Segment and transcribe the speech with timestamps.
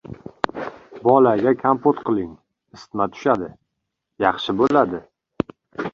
[1.07, 2.31] —Balaga kompot kiling.
[2.77, 3.53] Isitma tushadi.
[4.25, 5.07] Yakshi bo‘ladi.